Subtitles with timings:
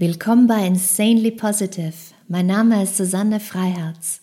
[0.00, 1.92] Willkommen bei Insanely Positive.
[2.28, 4.20] Mein Name ist Susanne Freiherz.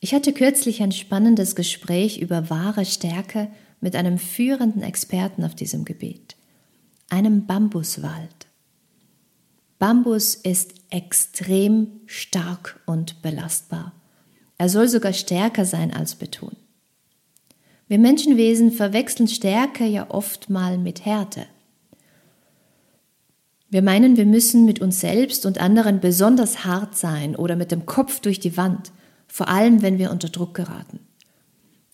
[0.00, 3.50] Ich hatte kürzlich ein spannendes Gespräch über wahre Stärke
[3.82, 6.36] mit einem führenden Experten auf diesem Gebiet,
[7.10, 8.46] einem Bambuswald.
[9.78, 13.92] Bambus ist extrem stark und belastbar.
[14.56, 16.56] Er soll sogar stärker sein als Beton.
[17.88, 21.44] Wir Menschenwesen verwechseln Stärke ja oft mal mit Härte.
[23.70, 27.84] Wir meinen, wir müssen mit uns selbst und anderen besonders hart sein oder mit dem
[27.84, 28.92] Kopf durch die Wand,
[29.26, 31.00] vor allem wenn wir unter Druck geraten.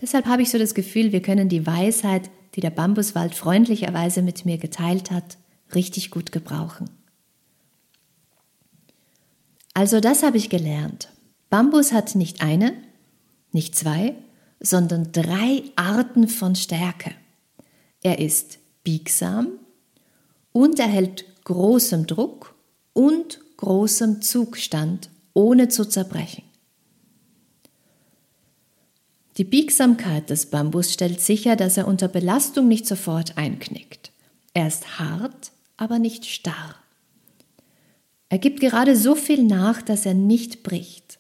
[0.01, 4.45] Deshalb habe ich so das Gefühl, wir können die Weisheit, die der Bambuswald freundlicherweise mit
[4.45, 5.37] mir geteilt hat,
[5.75, 6.91] richtig gut gebrauchen.
[9.73, 11.09] Also das habe ich gelernt.
[11.51, 12.73] Bambus hat nicht eine,
[13.51, 14.15] nicht zwei,
[14.61, 17.11] sondern drei Arten von Stärke.
[18.03, 19.49] Er ist biegsam
[20.53, 22.55] und er hält großem Druck
[22.93, 26.45] und großem Zugstand, ohne zu zerbrechen.
[29.37, 34.13] Die Biegsamkeit des Bambus stellt sicher, dass er unter Belastung nicht sofort einknickt.
[34.53, 36.77] Er ist hart, aber nicht starr.
[38.29, 41.19] Er gibt gerade so viel nach, dass er nicht bricht.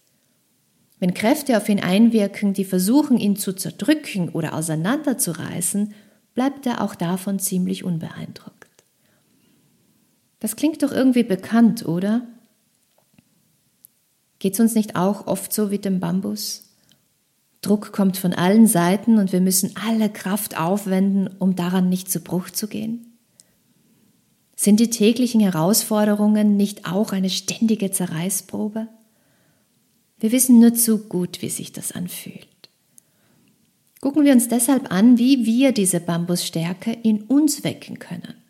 [1.00, 5.92] Wenn Kräfte auf ihn einwirken, die versuchen, ihn zu zerdrücken oder auseinanderzureißen,
[6.34, 8.63] bleibt er auch davon ziemlich unbeeindruckt.
[10.44, 12.26] Das klingt doch irgendwie bekannt, oder?
[14.40, 16.64] Geht's uns nicht auch oft so wie dem Bambus?
[17.62, 22.20] Druck kommt von allen Seiten und wir müssen alle Kraft aufwenden, um daran nicht zu
[22.20, 23.16] Bruch zu gehen?
[24.54, 28.88] Sind die täglichen Herausforderungen nicht auch eine ständige Zerreißprobe?
[30.18, 32.68] Wir wissen nur zu gut, wie sich das anfühlt.
[34.02, 38.43] Gucken wir uns deshalb an, wie wir diese Bambusstärke in uns wecken können.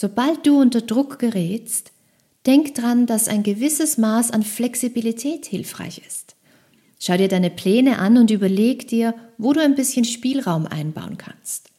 [0.00, 1.90] Sobald du unter Druck gerätst,
[2.46, 6.36] denk dran, dass ein gewisses Maß an Flexibilität hilfreich ist.
[7.00, 11.70] Schau dir deine Pläne an und überleg dir, wo du ein bisschen Spielraum einbauen kannst.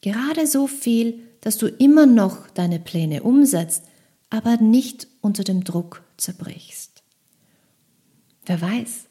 [0.00, 3.82] Gerade so viel, dass du immer noch deine Pläne umsetzt,
[4.30, 7.02] aber nicht unter dem Druck zerbrichst.
[8.46, 9.04] Wer weiß,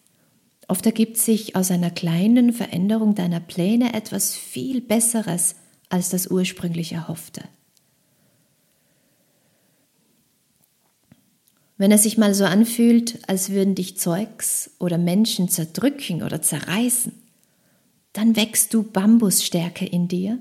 [0.68, 5.54] oft ergibt sich aus einer kleinen Veränderung deiner Pläne etwas viel Besseres
[5.90, 7.44] als das ursprünglich erhoffte.
[11.78, 17.14] Wenn es sich mal so anfühlt, als würden dich Zeugs oder Menschen zerdrücken oder zerreißen,
[18.14, 20.40] dann wächst du Bambusstärke in dir,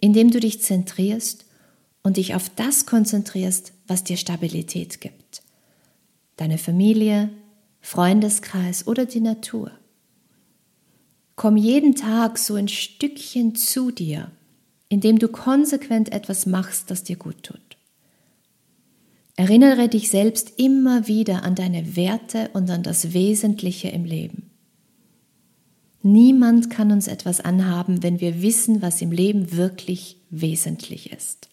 [0.00, 1.44] indem du dich zentrierst
[2.02, 5.42] und dich auf das konzentrierst, was dir Stabilität gibt.
[6.36, 7.30] Deine Familie,
[7.80, 9.70] Freundeskreis oder die Natur.
[11.34, 14.30] Komm jeden Tag so ein Stückchen zu dir,
[14.88, 17.65] indem du konsequent etwas machst, das dir gut tut.
[19.36, 24.50] Erinnere dich selbst immer wieder an deine Werte und an das Wesentliche im Leben.
[26.02, 31.48] Niemand kann uns etwas anhaben, wenn wir wissen, was im Leben wirklich wesentlich ist.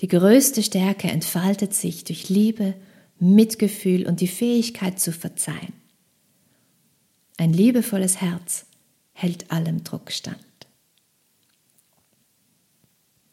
[0.00, 2.74] Die größte Stärke entfaltet sich durch Liebe,
[3.20, 5.72] Mitgefühl und die Fähigkeit zu verzeihen.
[7.36, 8.66] Ein liebevolles Herz
[9.12, 10.38] hält allem Druck stand.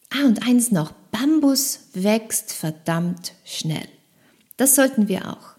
[0.10, 3.88] Ah, und eins noch, Bambus wächst verdammt schnell.
[4.58, 5.56] Das sollten wir auch.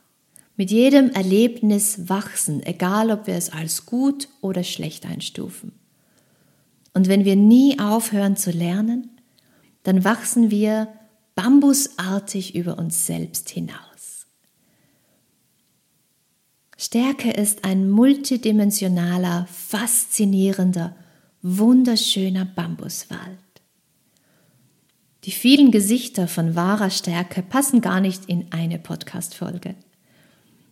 [0.58, 5.72] Mit jedem Erlebnis wachsen, egal ob wir es als gut oder schlecht einstufen.
[6.92, 9.18] Und wenn wir nie aufhören zu lernen,
[9.82, 10.88] dann wachsen wir
[11.34, 14.26] bambusartig über uns selbst hinaus.
[16.76, 20.94] Stärke ist ein multidimensionaler, faszinierender,
[21.40, 23.38] wunderschöner Bambuswald.
[25.26, 29.74] Die vielen Gesichter von wahrer Stärke passen gar nicht in eine Podcast-Folge.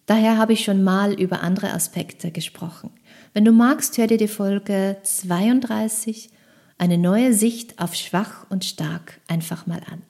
[0.06, 2.91] Daher habe ich schon mal über andere Aspekte gesprochen.
[3.32, 6.30] Wenn du magst, hör dir die Folge 32,
[6.78, 10.03] eine neue Sicht auf schwach und stark, einfach mal an.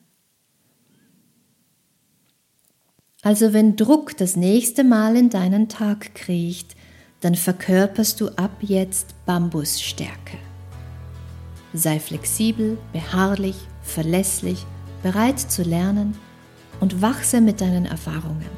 [3.23, 6.77] Also wenn Druck das nächste Mal in deinen Tag kriecht,
[7.23, 10.37] dann verkörperst du ab jetzt Bambusstärke.
[11.73, 14.67] Sei flexibel, beharrlich verlässlich,
[15.03, 16.17] bereit zu lernen
[16.81, 18.51] und wachse mit deinen Erfahrungen.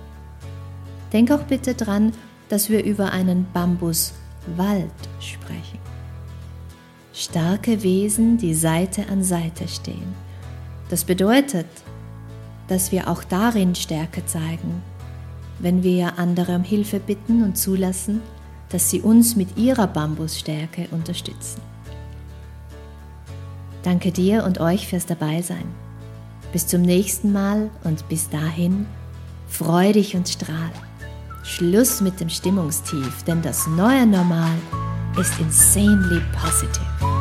[1.12, 2.12] Denk auch bitte dran,
[2.49, 4.90] dass wir über einen Bambuswald
[5.20, 5.78] sprechen.
[7.12, 10.14] Starke Wesen, die Seite an Seite stehen.
[10.88, 11.67] Das bedeutet,
[12.69, 14.82] dass wir auch darin Stärke zeigen,
[15.58, 18.20] wenn wir andere um Hilfe bitten und zulassen,
[18.69, 21.61] dass sie uns mit ihrer Bambusstärke unterstützen.
[23.86, 25.64] Danke dir und euch fürs Dabeisein.
[26.52, 28.84] Bis zum nächsten Mal und bis dahin,
[29.46, 30.72] freu dich und strahl.
[31.44, 34.56] Schluss mit dem Stimmungstief, denn das neue Normal
[35.20, 37.15] ist insanely positive.